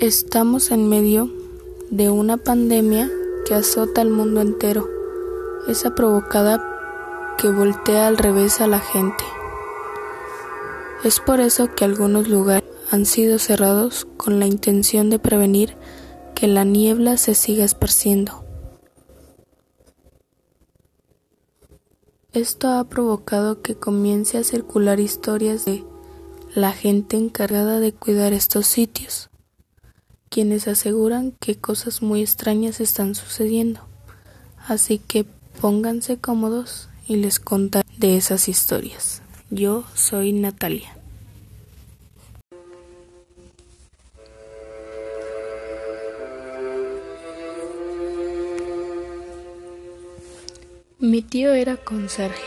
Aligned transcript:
Estamos 0.00 0.70
en 0.70 0.88
medio 0.88 1.28
de 1.90 2.08
una 2.08 2.36
pandemia 2.36 3.10
que 3.44 3.54
azota 3.54 4.00
al 4.00 4.10
mundo 4.10 4.40
entero. 4.40 4.88
Esa 5.66 5.96
provocada 5.96 6.64
que 7.36 7.50
voltea 7.50 8.06
al 8.06 8.16
revés 8.16 8.60
a 8.60 8.68
la 8.68 8.78
gente. 8.78 9.24
Es 11.02 11.18
por 11.18 11.40
eso 11.40 11.74
que 11.74 11.84
algunos 11.84 12.28
lugares 12.28 12.70
han 12.92 13.06
sido 13.06 13.40
cerrados 13.40 14.06
con 14.16 14.38
la 14.38 14.46
intención 14.46 15.10
de 15.10 15.18
prevenir 15.18 15.74
que 16.36 16.46
la 16.46 16.62
niebla 16.62 17.16
se 17.16 17.34
siga 17.34 17.64
esparciendo. 17.64 18.44
Esto 22.32 22.68
ha 22.68 22.84
provocado 22.84 23.62
que 23.62 23.74
comience 23.74 24.38
a 24.38 24.44
circular 24.44 25.00
historias 25.00 25.64
de 25.64 25.84
la 26.54 26.70
gente 26.70 27.16
encargada 27.16 27.80
de 27.80 27.92
cuidar 27.92 28.32
estos 28.32 28.68
sitios 28.68 29.28
quienes 30.30 30.68
aseguran 30.68 31.32
que 31.32 31.56
cosas 31.56 32.02
muy 32.02 32.22
extrañas 32.22 32.80
están 32.80 33.14
sucediendo. 33.14 33.80
Así 34.66 34.98
que 34.98 35.24
pónganse 35.60 36.18
cómodos 36.18 36.88
y 37.06 37.16
les 37.16 37.40
contaré 37.40 37.88
de 37.96 38.16
esas 38.16 38.48
historias. 38.48 39.22
Yo 39.50 39.84
soy 39.94 40.32
Natalia. 40.32 40.94
Mi 51.00 51.22
tío 51.22 51.54
era 51.54 51.76
conserje 51.76 52.42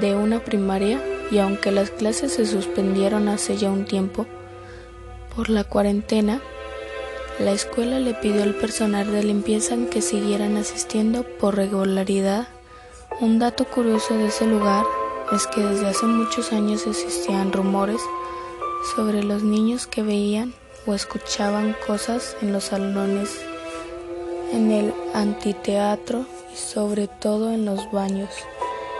de 0.00 0.16
una 0.16 0.42
primaria 0.44 1.00
y 1.30 1.38
aunque 1.38 1.70
las 1.70 1.90
clases 1.90 2.32
se 2.32 2.44
suspendieron 2.44 3.28
hace 3.28 3.56
ya 3.56 3.70
un 3.70 3.84
tiempo 3.84 4.26
por 5.34 5.48
la 5.48 5.64
cuarentena, 5.64 6.40
la 7.38 7.50
escuela 7.50 7.98
le 7.98 8.14
pidió 8.14 8.44
al 8.44 8.54
personal 8.54 9.10
de 9.10 9.24
limpieza 9.24 9.76
que 9.90 10.00
siguieran 10.00 10.56
asistiendo 10.56 11.24
por 11.24 11.56
regularidad. 11.56 12.46
Un 13.20 13.40
dato 13.40 13.64
curioso 13.64 14.14
de 14.14 14.26
ese 14.26 14.46
lugar 14.46 14.84
es 15.32 15.46
que 15.48 15.60
desde 15.60 15.88
hace 15.88 16.06
muchos 16.06 16.52
años 16.52 16.86
existían 16.86 17.52
rumores 17.52 18.00
sobre 18.94 19.24
los 19.24 19.42
niños 19.42 19.88
que 19.88 20.02
veían 20.02 20.54
o 20.86 20.94
escuchaban 20.94 21.74
cosas 21.86 22.36
en 22.40 22.52
los 22.52 22.64
salones, 22.64 23.30
en 24.52 24.70
el 24.70 24.94
anfiteatro 25.12 26.26
y 26.52 26.56
sobre 26.56 27.08
todo 27.08 27.50
en 27.50 27.64
los 27.64 27.90
baños. 27.90 28.30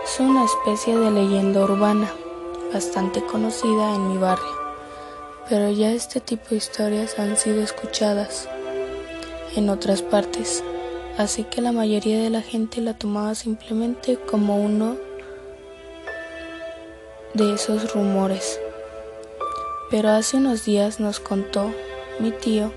Es 0.03 0.19
una 0.19 0.43
especie 0.43 0.97
de 0.97 1.09
leyenda 1.09 1.63
urbana 1.63 2.11
bastante 2.73 3.25
conocida 3.25 3.95
en 3.95 4.09
mi 4.09 4.17
barrio 4.17 4.64
pero 5.49 5.69
ya 5.71 5.91
este 5.91 6.19
tipo 6.19 6.49
de 6.49 6.57
historias 6.57 7.19
han 7.19 7.37
sido 7.37 7.61
escuchadas 7.61 8.47
en 9.55 9.69
otras 9.69 10.01
partes, 10.01 10.63
así 11.17 11.43
que 11.43 11.61
la 11.61 11.71
mayoría 11.71 12.19
de 12.19 12.29
la 12.29 12.41
gente 12.41 12.81
la 12.81 12.93
tomaba 12.95 13.35
simplemente 13.35 14.17
como 14.17 14.57
uno 14.57 14.97
de 17.33 17.53
esos 17.53 17.93
rumores. 17.93 18.59
Pero 19.91 20.09
hace 20.09 20.37
unos 20.37 20.65
días 20.65 20.99
nos 20.99 21.19
contó 21.19 21.71
mi 22.19 22.31
tío 22.31 22.71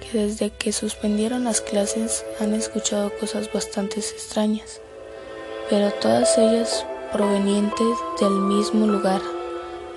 que 0.00 0.18
desde 0.18 0.50
que 0.50 0.72
suspendieron 0.72 1.44
las 1.44 1.60
clases 1.60 2.24
han 2.40 2.54
escuchado 2.54 3.12
cosas 3.20 3.52
bastante 3.52 4.00
extrañas, 4.00 4.80
pero 5.68 5.92
todas 5.92 6.36
ellas 6.38 6.84
provenientes 7.12 7.96
del 8.20 8.32
mismo 8.32 8.86
lugar, 8.86 9.20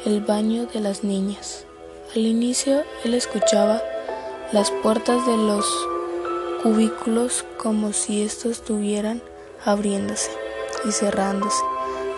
el 0.05 0.21
baño 0.21 0.67
de 0.67 0.79
las 0.79 1.03
niñas. 1.03 1.65
Al 2.15 2.27
inicio 2.27 2.83
él 3.03 3.15
escuchaba 3.15 3.81
las 4.51 4.69
puertas 4.69 5.25
de 5.25 5.35
los 5.35 5.65
cubículos 6.61 7.43
como 7.57 7.91
si 7.91 8.21
estos 8.21 8.51
estuvieran 8.51 9.23
abriéndose 9.65 10.29
y 10.87 10.91
cerrándose. 10.91 11.63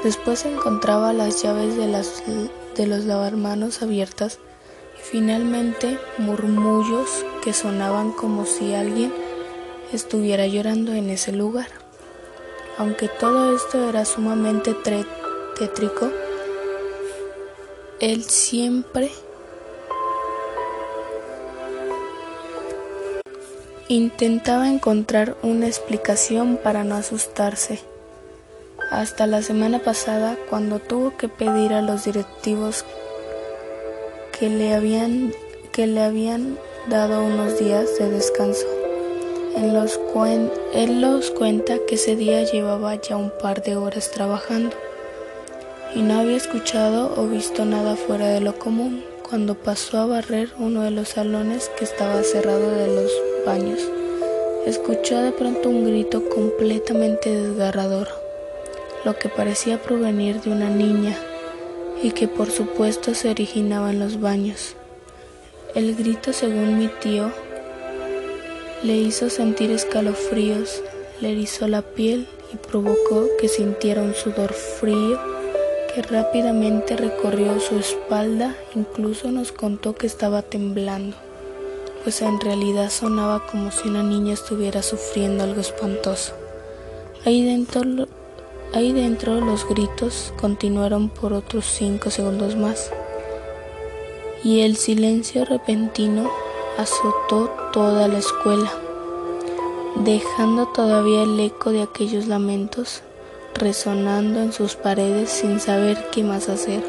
Después 0.03 0.43
encontraba 0.43 1.13
las 1.13 1.41
llaves 1.41 1.77
de, 1.77 1.87
las, 1.87 2.23
de 2.75 2.87
los 2.87 3.05
lavamanos 3.05 3.81
abiertas 3.81 4.39
y 4.99 5.01
finalmente 5.01 5.97
murmullos 6.17 7.23
que 7.41 7.53
sonaban 7.53 8.11
como 8.11 8.45
si 8.45 8.73
alguien 8.73 9.13
estuviera 9.93 10.45
llorando 10.45 10.91
en 10.91 11.09
ese 11.09 11.31
lugar. 11.31 11.69
Aunque 12.77 13.07
todo 13.07 13.55
esto 13.55 13.87
era 13.87 14.03
sumamente 14.03 14.73
tétrico, 14.73 16.11
él 18.01 18.25
siempre 18.25 19.09
Intentaba 23.87 24.67
encontrar 24.67 25.37
una 25.43 25.67
explicación 25.67 26.57
para 26.57 26.83
no 26.83 26.95
asustarse. 26.95 27.79
Hasta 28.89 29.27
la 29.27 29.43
semana 29.43 29.77
pasada, 29.77 30.37
cuando 30.49 30.79
tuvo 30.79 31.15
que 31.17 31.29
pedir 31.29 31.71
a 31.71 31.83
los 31.83 32.05
directivos 32.05 32.83
que 34.39 34.49
le 34.49 34.73
habían, 34.73 35.33
que 35.71 35.85
le 35.85 36.01
habían 36.01 36.57
dado 36.89 37.23
unos 37.23 37.59
días 37.59 37.99
de 37.99 38.09
descanso. 38.09 38.65
Él 39.55 39.75
los, 39.75 39.99
él 40.73 41.01
los 41.01 41.29
cuenta 41.29 41.77
que 41.87 41.93
ese 41.93 42.15
día 42.15 42.43
llevaba 42.43 42.95
ya 42.95 43.17
un 43.17 43.31
par 43.39 43.61
de 43.61 43.75
horas 43.75 44.09
trabajando 44.09 44.75
y 45.93 46.01
no 46.01 46.21
había 46.21 46.37
escuchado 46.37 47.13
o 47.21 47.27
visto 47.27 47.65
nada 47.65 47.95
fuera 47.95 48.29
de 48.29 48.41
lo 48.41 48.57
común 48.57 49.14
cuando 49.27 49.55
pasó 49.55 49.97
a 49.97 50.05
barrer 50.05 50.49
uno 50.59 50.83
de 50.83 50.91
los 50.91 51.09
salones 51.09 51.71
que 51.77 51.83
estaba 51.83 52.21
cerrado 52.23 52.71
de 52.71 52.87
los 52.87 53.11
baños. 53.45 53.79
Escuchó 54.65 55.21
de 55.21 55.31
pronto 55.31 55.69
un 55.69 55.85
grito 55.85 56.29
completamente 56.29 57.29
desgarrador, 57.29 58.07
lo 59.03 59.17
que 59.17 59.29
parecía 59.29 59.81
provenir 59.81 60.41
de 60.41 60.51
una 60.51 60.69
niña 60.69 61.17
y 62.03 62.11
que 62.11 62.27
por 62.27 62.51
supuesto 62.51 63.15
se 63.15 63.29
originaba 63.29 63.89
en 63.89 63.99
los 63.99 64.19
baños. 64.19 64.75
El 65.73 65.95
grito, 65.95 66.31
según 66.31 66.77
mi 66.77 66.87
tío, 66.87 67.31
le 68.83 68.95
hizo 68.95 69.29
sentir 69.29 69.71
escalofríos, 69.71 70.83
le 71.19 71.31
erizó 71.31 71.67
la 71.67 71.81
piel 71.81 72.27
y 72.53 72.57
provocó 72.57 73.27
que 73.39 73.47
sintiera 73.47 74.01
un 74.01 74.13
sudor 74.13 74.53
frío 74.53 75.34
que 75.95 76.01
rápidamente 76.03 76.97
recorrió 76.97 77.59
su 77.59 77.79
espalda, 77.79 78.55
incluso 78.75 79.31
nos 79.31 79.51
contó 79.51 79.95
que 79.95 80.05
estaba 80.05 80.43
temblando 80.43 81.15
pues 82.05 82.21
en 82.21 82.39
realidad 82.39 82.91
sonaba 82.91 83.47
como 83.47 83.71
si 83.71 83.89
una 83.89 84.03
niña 84.03 84.35
estuviera 84.35 84.83
sufriendo 84.83 85.43
algo 85.43 85.59
espantoso. 85.59 86.33
Ahí 87.25 87.43
dentro, 87.43 88.07
ahí 88.75 88.93
dentro 88.93 89.41
los 89.41 89.67
gritos 89.67 90.31
continuaron 90.39 91.09
por 91.09 91.33
otros 91.33 91.65
cinco 91.65 92.11
segundos 92.11 92.55
más 92.55 92.91
y 94.43 94.59
el 94.59 94.77
silencio 94.77 95.45
repentino 95.45 96.29
azotó 96.77 97.49
toda 97.73 98.07
la 98.07 98.19
escuela, 98.19 98.71
dejando 99.95 100.67
todavía 100.67 101.23
el 101.23 101.39
eco 101.39 101.71
de 101.71 101.81
aquellos 101.81 102.27
lamentos 102.27 103.01
resonando 103.55 104.39
en 104.41 104.53
sus 104.53 104.75
paredes 104.75 105.29
sin 105.29 105.59
saber 105.59 105.97
qué 106.11 106.23
más 106.23 106.49
hacer 106.49 106.83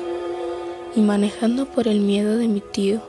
y 0.94 1.00
manejando 1.00 1.66
por 1.66 1.88
el 1.88 2.00
miedo 2.00 2.36
de 2.36 2.48
mi 2.48 2.60
tío 2.60 3.00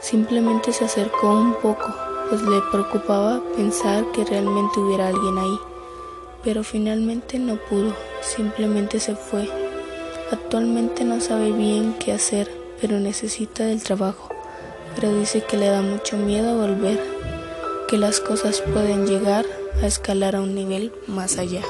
Simplemente 0.00 0.72
se 0.72 0.86
acercó 0.86 1.30
un 1.30 1.54
poco, 1.56 1.94
pues 2.30 2.40
le 2.40 2.62
preocupaba 2.72 3.42
pensar 3.54 4.02
que 4.12 4.24
realmente 4.24 4.80
hubiera 4.80 5.08
alguien 5.08 5.36
ahí. 5.36 5.58
Pero 6.42 6.64
finalmente 6.64 7.38
no 7.38 7.56
pudo, 7.56 7.94
simplemente 8.22 8.98
se 8.98 9.14
fue. 9.14 9.46
Actualmente 10.30 11.04
no 11.04 11.20
sabe 11.20 11.52
bien 11.52 11.94
qué 11.98 12.12
hacer, 12.12 12.50
pero 12.80 12.98
necesita 12.98 13.66
del 13.66 13.82
trabajo. 13.82 14.30
Pero 14.96 15.14
dice 15.14 15.42
que 15.42 15.58
le 15.58 15.66
da 15.66 15.82
mucho 15.82 16.16
miedo 16.16 16.56
volver, 16.56 16.98
que 17.86 17.98
las 17.98 18.20
cosas 18.20 18.62
pueden 18.72 19.06
llegar 19.06 19.44
a 19.82 19.86
escalar 19.86 20.34
a 20.34 20.40
un 20.40 20.54
nivel 20.54 20.94
más 21.06 21.36
allá. 21.36 21.62